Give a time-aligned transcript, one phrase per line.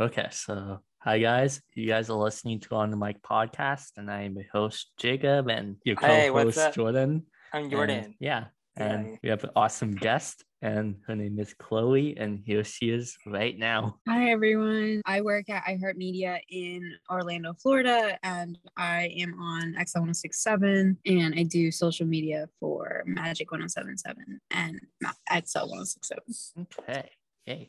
[0.00, 1.60] Okay, so hi guys.
[1.74, 5.48] You guys are listening to On the Mic podcast, and I am your host Jacob
[5.48, 6.74] and your co-host up?
[6.74, 7.22] Jordan.
[7.52, 8.14] I'm And, Jordan.
[8.18, 8.46] yeah,
[8.76, 9.16] and Yeah.
[9.22, 13.56] we have an awesome guest, and her name is Chloe, and here she is right
[13.56, 14.00] now.
[14.08, 15.00] Hi, everyone.
[15.06, 21.44] I work at iHeartMedia in Orlando, Florida, and I am on XL 1067 and I
[21.44, 26.66] do social media for Magic 1077 and Ma- XL 1067.
[26.82, 27.10] Okay,
[27.46, 27.68] okay.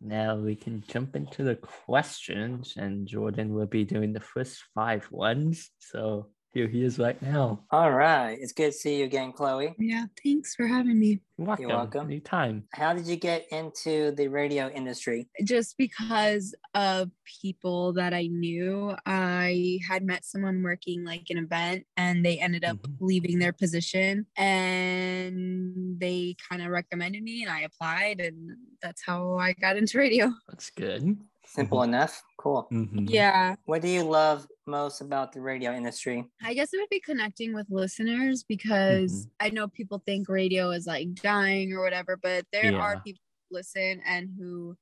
[0.00, 5.06] Now we can jump into the questions, and Jordan will be doing the first five
[5.10, 5.70] ones.
[5.78, 7.60] So here he is right now.
[7.70, 8.36] All right.
[8.40, 9.74] It's good to see you again, Chloe.
[9.78, 11.20] Yeah, thanks for having me.
[11.38, 11.66] You're welcome.
[11.68, 12.06] welcome.
[12.08, 12.64] Anytime.
[12.72, 15.28] How did you get into the radio industry?
[15.44, 21.86] Just because of people that I knew, I had met someone working like an event
[21.96, 22.96] and they ended up Mhm.
[23.00, 29.36] leaving their position and they kind of recommended me and I applied and that's how
[29.38, 30.32] I got into radio.
[30.48, 31.16] That's good.
[31.46, 32.22] Simple enough.
[32.36, 32.68] Cool.
[32.70, 33.08] Mhm.
[33.10, 33.56] Yeah.
[33.64, 36.24] What do you love most about the radio industry?
[36.42, 39.46] I guess it would be connecting with listeners because Mm-hmm.
[39.46, 42.78] I know people think radio is like dying or whatever, but there Yeah.
[42.80, 44.76] are people who listen and who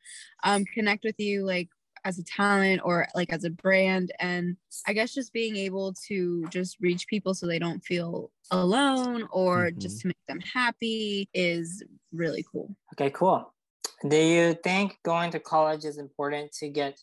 [0.44, 1.68] um, connect with you like
[2.04, 4.12] as a talent or like as a brand.
[4.20, 9.26] And I guess just being able to just reach people so they don't feel alone
[9.32, 9.80] or Mhm.
[9.80, 12.74] just to make them happy is really cool.
[12.94, 13.52] Okay, cool.
[14.08, 17.02] Do you think going to college is important to get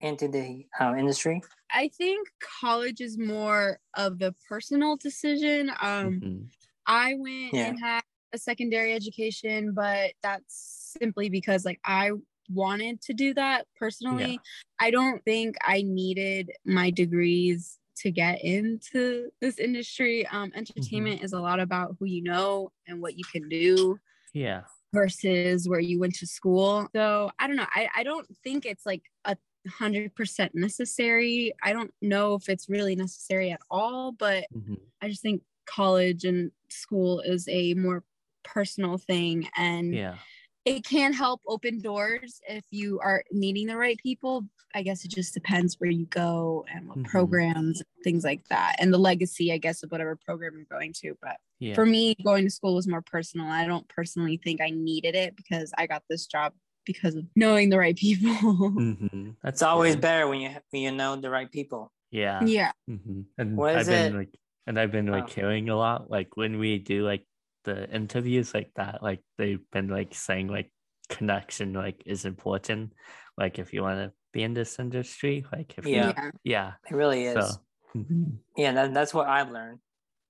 [0.00, 1.42] into the uh, industry?
[1.76, 2.28] I think
[2.60, 5.70] college is more of the personal decision.
[5.80, 6.50] Um, Mhm.
[6.86, 7.68] I went Yeah.
[7.68, 12.12] and had a secondary education, but that's simply because like I
[12.48, 14.40] wanted to do that personally.
[14.80, 20.26] I don't think I needed my degrees to get into this industry.
[20.28, 23.98] Um, entertainment is a lot about who you know and what you can do
[24.32, 24.64] Yeah.
[24.94, 26.88] versus where you went to school.
[26.94, 27.66] So I don't know.
[27.74, 29.36] I, I don't think it's like a
[29.66, 31.52] hundred percent necessary.
[31.62, 34.90] I don't know if it's really necessary at all, but Mhm.
[35.02, 38.04] I just think college and school is a more
[38.44, 40.18] personal thing and Yeah.
[40.64, 44.44] it can help open doors if you are meeting the right people.
[44.74, 47.04] I guess it just depends where you go and what Mhm.
[47.04, 51.16] programs, things like that, and the legacy, I guess, of whatever program you're going to.
[51.22, 51.74] But Yeah.
[51.74, 53.46] for me, going to school was more personal.
[53.46, 56.54] I don't personally think I needed it because I got this job
[56.86, 58.30] because of knowing the right people.
[58.80, 59.34] Mhm.
[59.42, 60.00] That's always good.
[60.02, 61.92] better when you when you know the right people.
[62.10, 62.42] Yeah.
[62.46, 62.72] yeah.
[62.86, 64.34] hmm And What I've is been it- like,
[64.66, 65.34] and I've been like Oh.
[65.34, 67.26] hearing a lot, like when we do like
[67.64, 70.70] the interviews like that, like they've been like saying like
[71.10, 72.92] connection like is important.
[73.36, 76.12] Like if you want to be in this industry, like if Yeah.
[76.16, 76.30] Yeah.
[76.44, 76.72] yeah.
[76.90, 77.34] It really is.
[77.34, 77.60] So
[77.94, 79.80] mhm, Yeah, that, that's what I've learned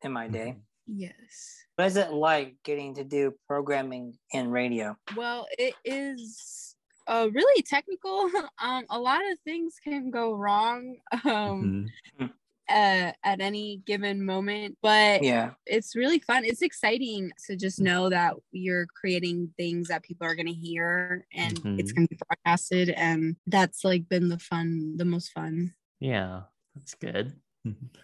[0.02, 0.56] in my day.
[0.86, 1.64] Yes.
[1.76, 4.96] What is it like getting to do programming in radio?
[5.16, 6.74] Well, it is
[7.06, 8.30] uh, really technical.
[8.62, 12.30] Um, a lot of things can go wrong um, Mhm.
[12.70, 15.52] uh, at any given moment, but Yeah.
[15.66, 16.44] it's really fun.
[16.44, 21.26] It's exciting to just know that you're creating things that people are going to hear
[21.34, 21.96] and it's Mhm.
[21.96, 22.88] going to be broadcasted.
[22.90, 25.74] And that's like been the fun, the most fun.
[26.00, 27.38] Yeah, that's good.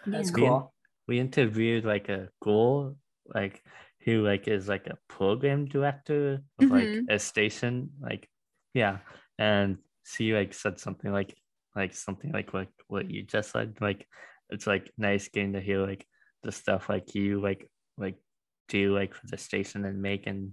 [0.06, 0.34] That's Yeah.
[0.36, 0.74] We in- cool.
[1.08, 2.96] We interviewed like a girl
[3.34, 3.62] like
[4.04, 7.04] who like is like a program director of like Mhm.
[7.10, 8.28] a station like
[8.74, 8.98] yeah
[9.38, 11.34] and she like said something like
[11.76, 14.06] like something like what what you just said like
[14.50, 16.06] it's like nice getting to hear like
[16.42, 18.16] the stuff like you like like
[18.68, 20.52] do like for the station and make and,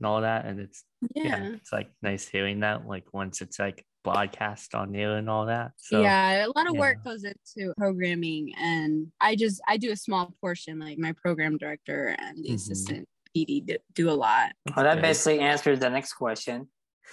[0.00, 0.84] and all that and it's
[1.14, 1.24] yeah.
[1.42, 1.52] Yeah.
[1.54, 5.72] it's like nice hearing that like once it's like broadcast on air and all that
[5.76, 9.96] so yeah, a lot of work goes into programming, and I just I do a
[9.96, 10.78] small portion.
[10.78, 12.54] Like my program director and the Mhm.
[12.54, 14.52] assistant PD do, do a lot.
[14.74, 15.02] Well, that good.
[15.02, 16.68] basically answers the next question.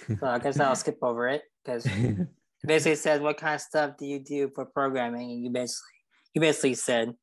[0.08, 1.86] So I guess I'll skip over it because
[2.66, 5.96] basically says what kind of stuff do you do for programming, and you basically
[6.34, 7.14] you basically said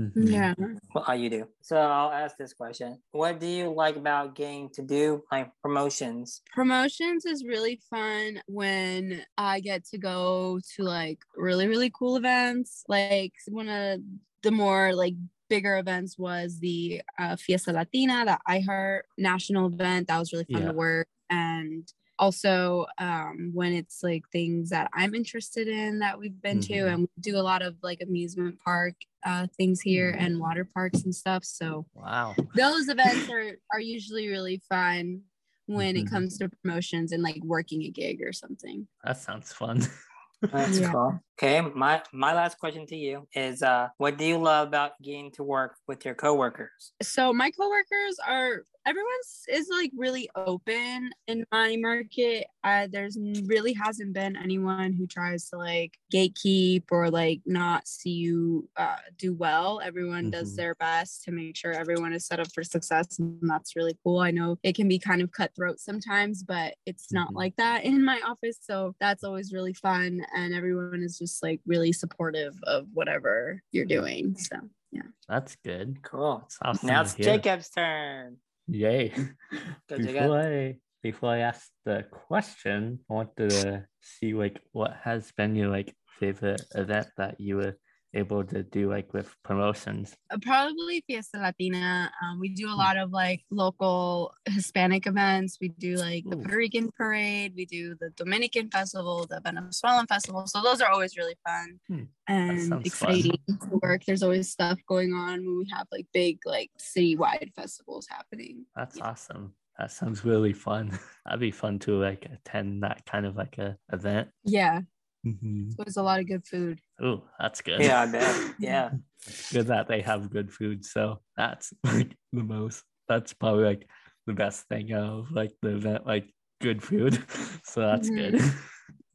[0.00, 0.12] Mhm.
[0.32, 0.54] Yeah.
[0.92, 1.48] what all you do.
[1.62, 6.42] So I'll ask this question: What do you like about getting to do like promotions?
[6.52, 12.84] Promotions is really fun when I get to go to like really, really cool events.
[12.88, 14.00] Like one of
[14.42, 15.14] the more like
[15.48, 20.08] bigger events was the uh, Fiesta Latina, the iHeart national event.
[20.08, 20.66] That was really fun Yeah.
[20.66, 21.08] to work.
[21.30, 26.74] And also um, when it's like things that I'm interested in that we've been to,
[26.74, 26.88] Mhm.
[26.88, 28.94] and we do a lot of like amusement park
[29.24, 30.18] uh, things here Mhm.
[30.18, 31.44] and water parks and stuff.
[31.44, 35.22] So wow those events are are usually really fun
[35.66, 35.96] when Mhm.
[35.96, 38.88] it comes to promotions and like working a gig or something.
[39.04, 39.80] that sounds fun
[40.52, 40.92] That's Yeah.
[40.92, 41.20] cool.
[41.38, 45.32] Okay, my my last question to you is: uh, What do you love about getting
[45.32, 46.94] to work with your coworkers?
[47.02, 52.46] So my coworkers are everyone's is like really open in my market.
[52.62, 58.10] Uh, there's really hasn't been anyone who tries to like gatekeep or like not see
[58.10, 59.80] you uh, do well.
[59.82, 60.56] Everyone does Mhm.
[60.56, 64.18] their best to make sure everyone is set up for success, and that's really cool.
[64.20, 67.36] I know it can be kind of cutthroat sometimes, but it's not Mhm.
[67.36, 68.58] like that in my office.
[68.60, 73.84] So that's always really fun, and everyone is just like really supportive of whatever you're
[73.86, 74.36] doing.
[74.36, 74.56] So
[74.92, 75.02] yeah.
[75.28, 76.02] That's good.
[76.02, 76.38] Cool.
[76.40, 76.86] That's awesome.
[76.86, 77.24] Now it's hear.
[77.24, 78.36] Jacob's turn.
[78.68, 79.12] Yay.
[79.88, 85.54] Before I before I ask the question, I wanted to see like what has been
[85.54, 87.76] your like favorite event that you were
[88.14, 90.14] able to do like with promotions.
[90.30, 92.10] Uh, probably Fiesta Latina.
[92.22, 92.54] Um, we Hmm.
[92.54, 95.58] do a lot of like local Hispanic events.
[95.60, 96.36] We do like the.
[96.36, 97.54] Puerto Rican parade.
[97.56, 100.46] We do the Dominican festival, the Venezuelan festival.
[100.46, 102.02] So those are always really fun Hmm.
[102.28, 102.80] and sounds fun.
[103.10, 104.04] exciting to work.
[104.04, 108.66] There's always stuff going on when we have like big like citywide festivals happening.
[108.76, 109.08] That's Yeah.
[109.10, 109.54] awesome.
[109.78, 110.90] That sounds really fun.
[111.24, 114.28] That'd be fun to like attend that kind of like a event.
[114.44, 114.82] Yeah,
[115.26, 115.70] Mm-hmm.
[115.78, 116.80] there's a lot of good food.
[117.02, 117.80] Oh, that's good.
[117.80, 118.54] Yeah, I bet.
[118.58, 118.90] Yeah.
[119.52, 120.84] good that they have good food.
[120.84, 122.82] So that's like the most.
[123.08, 123.88] That's probably like
[124.26, 126.26] the best thing of like the event, like
[126.60, 127.18] good food.
[127.66, 128.40] So that's good.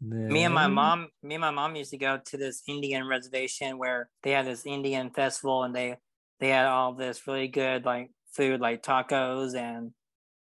[0.01, 3.77] Me and my mom, me and my mom used to go to this Indian reservation
[3.77, 5.97] where they had this Indian festival and they
[6.39, 9.91] they had all this really good like food like tacos and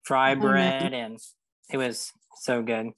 [0.03, 0.43] fry nice.
[0.43, 1.19] bread and
[1.71, 2.93] it was so good.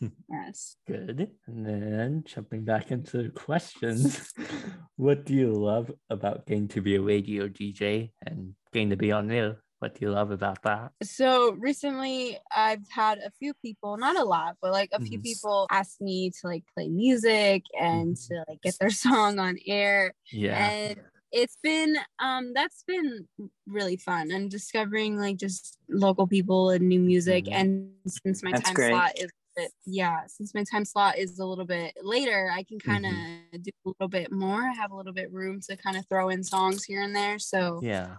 [0.30, 0.76] Yes.
[0.86, 1.30] Good.
[1.46, 4.32] And then jumping back into questions,
[4.96, 9.12] what do you love about getting to be a radio DJ and getting to be
[9.12, 9.62] on there?
[9.78, 10.92] What do you love about that?
[11.02, 15.22] So recently, I've had a few people, not a lot, but like a few Mhm.
[15.22, 18.26] people ask me to like play music and Mhm.
[18.28, 18.90] to like get their
[19.28, 20.14] song on air.
[20.32, 20.70] Yeah.
[20.70, 21.00] And
[21.32, 23.28] it's been um that's been
[23.66, 27.44] really fun and discovering like just local people and new music.
[27.46, 27.52] Mhm.
[27.52, 28.90] And since my That's time great.
[28.90, 32.78] slot is bit- yeah, since my time slot is a little bit later, I can
[32.78, 33.58] kind of Mm-hmm.
[33.62, 34.62] do a little bit more.
[34.62, 37.38] I have a little bit room to kind of throw in songs here and there.
[37.38, 38.16] So Yeah.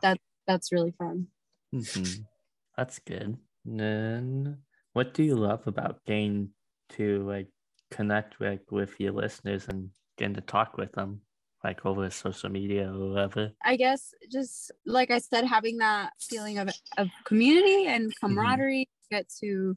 [0.47, 1.27] that's really fun.
[1.71, 2.03] hmm
[2.77, 3.37] That's good.
[3.65, 4.57] And then
[4.93, 6.49] what do you love about getting
[6.89, 7.47] to like
[7.91, 11.21] connect with, with your listeners and getting to talk with them
[11.63, 13.51] like over social media or whatever?
[13.63, 18.25] I guess just like I said, having that feeling of, of community and Mm-hmm.
[18.27, 19.75] camaraderie, get to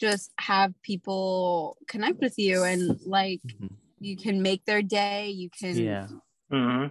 [0.00, 3.76] just have people connect with you and like Mhm.
[4.00, 6.08] you can make their day, you can Yeah.
[6.50, 6.86] hmm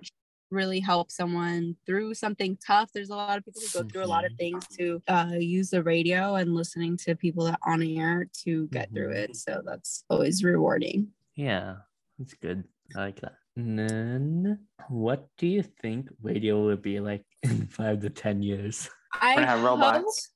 [0.51, 2.91] really help someone through something tough.
[2.91, 5.69] There's a lot of people who go through a lot of things to uh, use
[5.69, 9.15] the radio and listening to people that on air to get through Mhm.
[9.15, 9.35] it.
[9.35, 11.13] So that's always rewarding.
[11.35, 11.77] Yeah,
[12.17, 12.67] that's good.
[12.95, 13.37] I like that.
[13.55, 18.89] And then what do you think radio will be like in five to ten years?
[19.13, 20.31] I We're have hope- robots.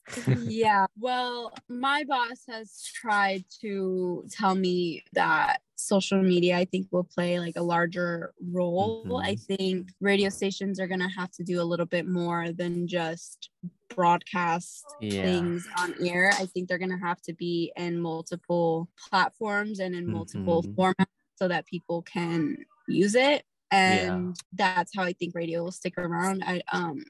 [0.48, 0.86] yeah.
[1.00, 7.40] Well, my boss has tried to tell me that social media, I think, will play
[7.40, 9.22] like a larger role.
[9.24, 12.88] I think radio stations are going to have to do a little bit more than
[12.88, 13.50] just
[13.94, 15.24] broadcast Yeah.
[15.24, 16.32] things on air.
[16.34, 20.76] I think they're going to have to be in multiple platforms and in multiple Mhm.
[20.76, 21.06] formats
[21.36, 23.44] so that people can use it.
[23.72, 26.44] And that's how I think radio will stick around.
[26.46, 27.04] I um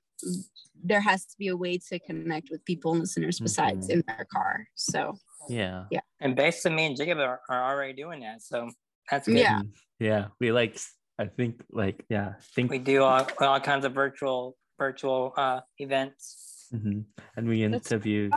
[0.84, 3.94] there has to be a way to connect with people and listeners besides Mhm.
[3.94, 4.68] in their car.
[4.76, 5.18] So
[5.50, 5.86] Yeah.
[5.92, 6.02] yeah.
[6.20, 8.70] And basically, me and Jacob are, are already doing that, so
[9.10, 9.38] that's good.
[9.38, 9.62] Yeah.
[9.62, 9.72] Mhm.
[10.00, 10.28] Yeah.
[10.40, 10.78] We like
[11.20, 15.62] I think like yeah, I think We do all, all kinds of virtual virtual uh,
[15.78, 16.68] events.
[16.74, 17.06] Mhm.
[17.38, 18.34] and we That's interviewed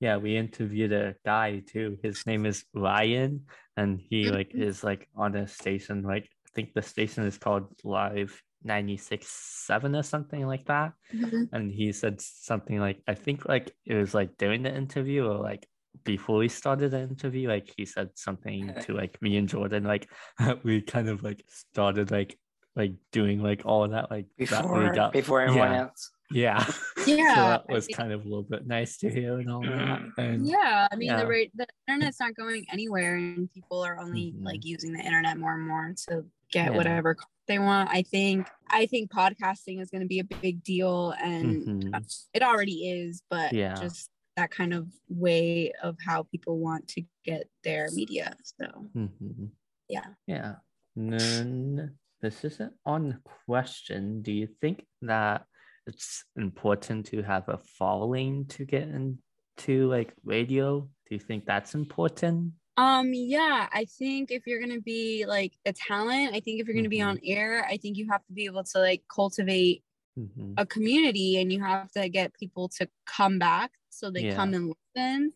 [0.00, 1.98] yeah, we interviewed a guy too.
[2.02, 4.62] His name is Ryan and he like Mhm.
[4.68, 10.02] is like on a station like I think the station is called Live 96.7 or
[10.02, 10.92] something like that.
[11.14, 11.48] Mhm.
[11.52, 15.38] and he said something like I think like it was like during the interview or
[15.38, 15.66] like
[16.04, 20.08] before we started the interview, like he said something to like me and Jordan, like
[20.64, 22.38] we kind of like started like
[22.76, 25.80] like doing like all that like that we Before got before everyone yeah.
[25.82, 26.10] else.
[26.30, 26.64] Yeah.
[26.98, 27.34] so Yeah.
[27.34, 30.00] that I was kind of a little bit nice to hear and all that.
[30.00, 30.12] Mhm.
[30.18, 31.20] And yeah i mean Yeah.
[31.20, 34.44] the rate the internet's not going anywhere and people are only Mhm.
[34.44, 36.76] like using the internet more and more to get Yeah.
[36.76, 37.16] whatever
[37.46, 41.66] they want i think i think podcasting is going to be a big deal and
[41.66, 42.26] Mhm.
[42.34, 43.74] it already is but Yeah.
[43.74, 49.50] just that kind of way of how people want to get their media so Mhm.
[49.88, 50.56] yeah Yeah.
[50.96, 54.20] And then this is an on question.
[54.22, 55.46] Do you think that
[55.88, 60.80] it's important to have a following to get into like radio?
[61.08, 62.52] Do you think that's important?
[62.76, 66.76] Um, yeah, I think if you're gonna be like a talent, I think if you're
[66.76, 67.08] gonna be Mhm.
[67.08, 69.82] on air, I think you have to be able to like cultivate
[70.16, 70.54] Mhm.
[70.58, 74.34] a community and you have to get people to come back so they Yeah.
[74.34, 75.32] come and listen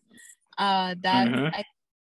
[0.57, 1.53] uh that Mhm.
[1.53, 1.63] i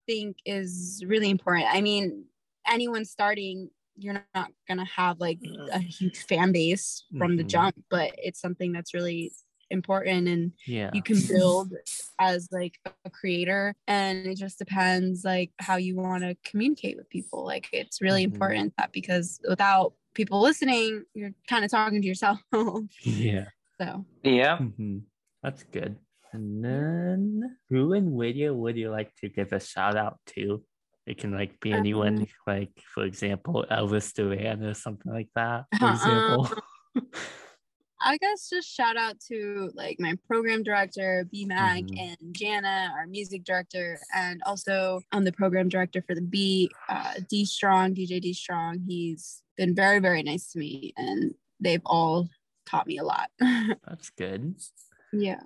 [0.06, 2.26] think is really important i mean
[2.66, 5.38] anyone starting you're not gonna have like
[5.72, 7.48] a huge fan base from the Mhm.
[7.48, 9.32] jump but it's something that's really
[9.70, 10.90] important and Yeah.
[10.92, 11.72] you can build
[12.18, 17.08] as like a creator and it just depends like how you want to communicate with
[17.08, 18.34] people like it's really Mhm.
[18.34, 22.40] important that because without people listening you're kind of talking to yourself
[23.04, 23.46] Yeah.
[23.80, 24.58] so Yeah.
[24.58, 24.98] hmm
[25.42, 25.98] That's good.
[26.32, 30.64] And then who in video would you like to give a shout out to?
[31.06, 35.66] It can like be anyone, Um, like for example, Elvis Duran or something like that.
[35.78, 36.48] For example.
[38.06, 41.98] i guess just shout out to like my program director b mag Mhm.
[42.00, 47.14] and jana our music director and also i'm the program director for the b uh,
[47.30, 52.28] d strong dj d strong he's been very very nice to me and they've all
[52.66, 54.56] taught me a lot That's good.
[55.14, 55.40] Yeah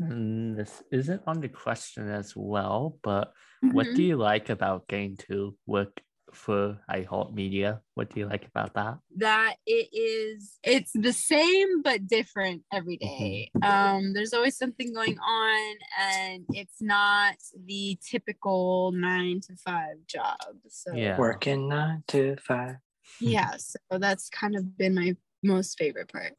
[0.00, 3.32] And this isn't on the question as well, but
[3.72, 3.96] what Mhm.
[3.96, 6.00] do you like about getting to work
[6.32, 7.80] for iHeart Media?
[7.94, 8.98] What do you like about that?
[9.16, 13.64] that it is it's the same but different every Mm-hmm.
[13.64, 17.34] um there's always something going on and it's not
[17.66, 20.36] the typical nine to five job
[20.68, 21.18] so Yeah.
[21.18, 22.76] Working nine to five.
[23.18, 26.34] yeah so that's kind of been my most favorite part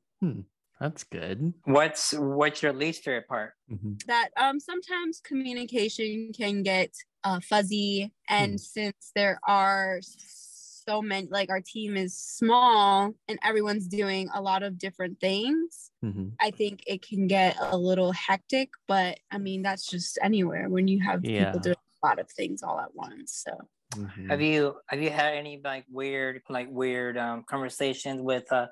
[0.80, 1.54] That's good.
[1.66, 3.54] What's what's your least favorite part?
[3.70, 4.00] Mhm.
[4.06, 6.94] that um sometimes communication can get
[7.24, 8.60] uh, fuzzy and Hmm.
[8.60, 14.64] since there are so many like our team is small and everyone's doing a lot
[14.64, 16.40] of different things Mhm.
[16.42, 20.88] I think it can get a little hectic, but I mean that's just anywhere when
[20.88, 21.36] you have Yeah.
[21.36, 23.44] people doing a lot of things all at once.
[23.46, 24.30] So Mhm.
[24.30, 28.68] Have you have you had any like weird like weird um conversations with uh,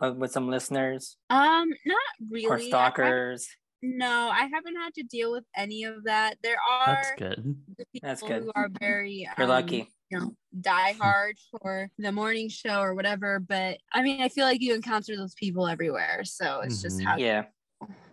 [0.00, 1.98] with some listeners um not
[2.30, 3.48] really or I stalkers?
[3.82, 6.36] no, I haven't had to deal with any of that.
[6.42, 7.56] There are That's good.
[7.78, 8.42] the people That's good.
[8.42, 9.88] who are very You're um, lucky.
[10.10, 13.40] you know, die hard for the morning show or whatever.
[13.40, 16.24] But I mean I feel like you encounter those people everywhere.
[16.24, 17.04] So it's just Mhm.
[17.06, 17.44] how Yeah.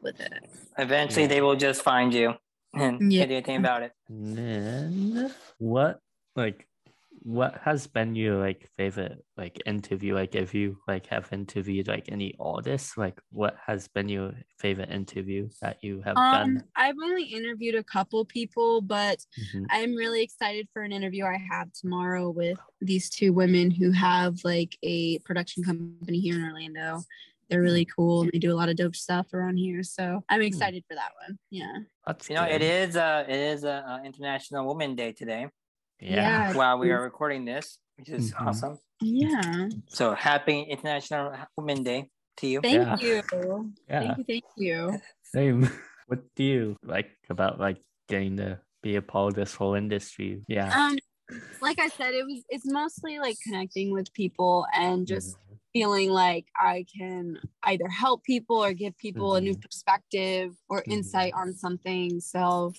[0.02, 0.34] with it.
[0.78, 1.28] Eventually Yeah.
[1.30, 2.36] they will just find you
[2.74, 3.20] and Yeah.
[3.22, 3.92] can't do anything about it.
[4.08, 6.00] And then what
[6.38, 6.66] like
[7.28, 10.16] what has been your like favorite like interview?
[10.16, 14.90] Like if you like have interviewed like any artists, like what has been your favorite
[14.90, 16.64] interview that you have Um, done?
[16.78, 19.66] I've only interviewed a couple people, but Mhm.
[19.72, 24.38] I'm really excited for an interview I have tomorrow with these two women who have
[24.46, 27.04] like a production company here in Orlando.
[27.50, 29.84] They're really cool and they do a lot of dope stuff around here.
[29.84, 31.38] So I'm excited for that one.
[31.50, 31.74] Yeah.
[32.06, 32.62] That's You know, it good.
[32.62, 35.50] is uh it is a, uh International Women Day today
[36.00, 36.52] Yeah.
[36.52, 36.54] Yeah.
[36.54, 38.48] while we are recording this, which is Mhm.
[38.48, 38.78] awesome.
[39.02, 39.70] Yeah.
[39.88, 42.62] So happy International Women Day to you.
[42.62, 42.98] Thank Yeah.
[43.00, 43.74] you.
[43.90, 44.00] Yeah.
[44.00, 44.24] Thank you.
[44.26, 45.02] Thank you.
[45.24, 45.70] Same.
[46.08, 50.44] What do you like about like getting to be a part of this whole industry?
[50.48, 50.70] Yeah.
[50.72, 50.98] Um,
[51.62, 55.60] like I said, it was it's mostly like connecting with people and just Mhm.
[55.74, 59.62] feeling like I can either help people or give people a new Mhm.
[59.62, 60.94] perspective or Mhm.
[60.94, 62.22] insight on something.
[62.22, 62.74] So,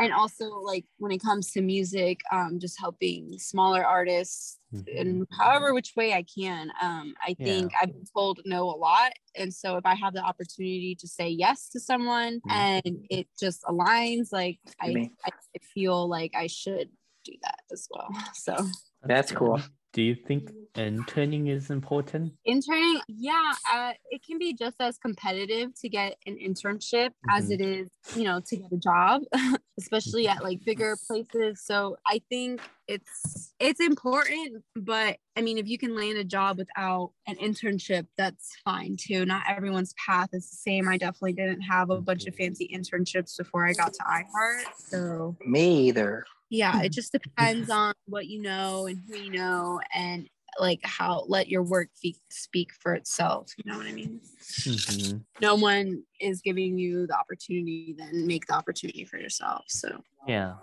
[0.00, 4.86] and also like when it comes to music, um, just helping smaller artists Mhm.
[4.88, 6.70] in however which way I can.
[6.82, 10.22] Um, I think I've been told no a lot, and so if I have the
[10.22, 12.82] opportunity to say yes to someone Mhm.
[12.86, 15.10] and it just aligns, like I.
[15.24, 15.30] I
[15.74, 16.90] feel like I should
[17.24, 18.08] do that as well.
[18.34, 18.54] So.
[19.02, 19.60] That's cool.
[19.92, 22.32] Do you think interning is important?
[22.44, 27.54] interning yeah uh, it can be just as competitive to get an internship as Mhm.
[27.54, 29.22] it is you know to get a job
[29.78, 35.68] especially at like bigger places so i think it's it's important but i mean if
[35.68, 39.26] you can land a job without an internship that's fine too.
[39.26, 40.88] Not everyone's path is the same.
[40.88, 45.36] I definitely didn't have a bunch of fancy internships before i got to iheart so
[45.46, 46.24] Me either.
[46.48, 50.28] yeah it just depends on what you know and who you know and
[50.58, 54.20] like how let your work fe- speak for itself you know what i mean?
[54.64, 55.24] Mhm.
[55.42, 60.02] no one is giving you the opportunity then make the opportunity for yourself so.
[60.26, 60.54] Yeah,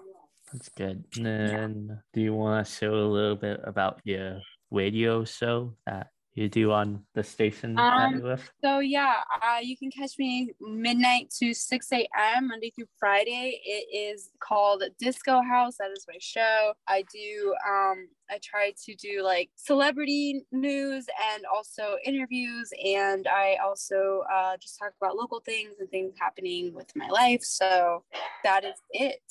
[0.56, 1.04] that's good.
[1.16, 6.08] And then, do you want to show a little bit about your radio show that
[6.34, 11.30] you do on the station that Um, so yeah uh, you can catch me midnight
[11.40, 13.62] to 6 a.m monday through friday.
[13.64, 15.78] It is called disco haus.
[15.78, 16.74] That is my show.
[16.88, 22.70] I do um i try to do like celebrity news and also interviews.
[22.84, 27.44] And i also uh, just talk about local things and things happening with my life.
[27.44, 28.04] So
[28.44, 29.22] that is it.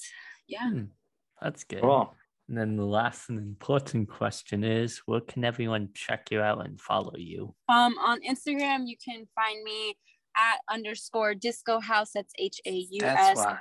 [0.47, 0.71] Yeah.
[0.71, 0.85] Hmm,
[1.45, 1.83] That's good.
[1.83, 2.13] Cool.
[2.49, 6.81] And then the last and important question is where can everyone check you out and
[6.81, 7.55] follow you?
[7.69, 9.97] Um, on Instagram, you can find me
[10.37, 12.11] at underscore disco haus.
[12.15, 13.17] That's H A U S.
[13.17, 13.59] That's why.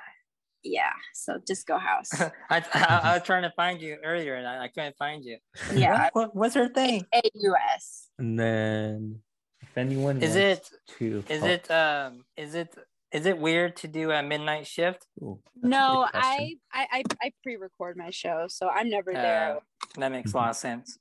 [0.64, 0.92] Yeah.
[1.14, 2.10] So disco haus.
[2.50, 5.38] I, I, I was trying to find you earlier and I, I couldn't find you.
[5.74, 6.10] Yeah.
[6.12, 7.06] What, what- what's her thing?
[7.14, 8.10] A U S.
[8.18, 9.20] And then
[9.62, 12.76] if anyone Is wants it to is fo- it um is it
[13.14, 15.06] is it weird to do a midnight shift?
[15.22, 16.08] Ooh, No.
[16.14, 19.60] I, I I I pre-record my show, so I'm never Uh, there.
[19.98, 21.00] that makes a lot of sense.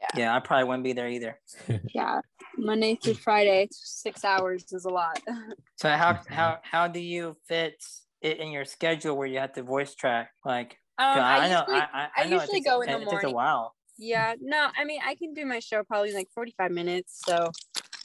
[0.00, 0.08] Yeah.
[0.18, 1.40] Yeah, I probably wouldn't be there either.
[1.94, 2.20] Yeah.
[2.58, 5.18] Monday through Friday, six hours is a lot.
[5.76, 6.26] So how Mhm.
[6.32, 7.82] how how do you fit
[8.20, 10.30] it in your schedule where you have to voice track?
[10.44, 12.80] Like Um, 'cause I, I, know usually, I, I, I know it usually takes go
[12.82, 13.08] in the morning.
[13.08, 13.34] it takes a morning.
[13.34, 13.74] while.
[13.98, 17.50] yeah, no, I mean I can do my show probably in like 45 minutes, so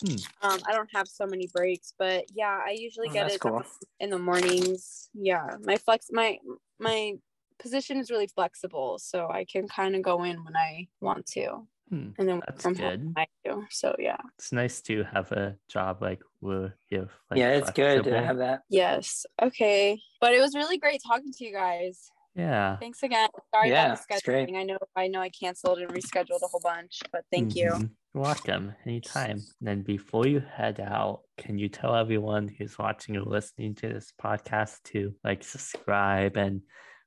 [0.01, 0.15] Hmm.
[0.41, 3.63] um, I don't have so many breaks, but yeah, I usually Oh, get it cool.
[3.99, 5.09] in the mornings.
[5.13, 6.39] Yeah, my flex, my
[6.79, 7.13] my
[7.57, 11.67] position is really flexible, so I can kind of go in when I want to,
[11.89, 12.99] Hmm, and then That's from good.
[13.01, 13.65] home I do.
[13.71, 18.03] So yeah, It's nice to have a job like where you're like yeah, it's good
[18.05, 18.61] to have that.
[18.69, 22.09] yes, okay, but it was really great talking to you guys.
[22.35, 22.77] Yeah.
[22.77, 23.27] Thanks again.
[23.53, 24.55] Sorry Yeah, about the scheduling.
[24.55, 27.89] I know I know I canceled and rescheduled a whole bunch, but thank you.
[28.15, 29.37] You're welcome anytime.
[29.37, 33.87] And then before you head out, can you tell everyone who's watching or listening to
[33.87, 36.61] this podcast to like subscribe and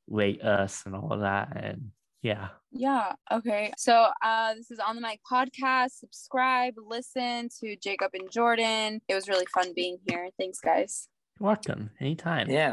[0.07, 1.57] rate us and all that?
[1.57, 1.91] And
[2.23, 2.51] yeah.
[2.71, 3.15] Yeah.
[3.33, 3.73] Okay.
[3.77, 5.99] So uh this is on the mic podcast.
[5.99, 9.01] Subscribe, listen to Jacob and Jordan.
[9.09, 10.31] It was really fun being here.
[10.39, 11.09] Thanks, guys.
[11.41, 12.49] You're welcome anytime.
[12.49, 12.71] Yeah.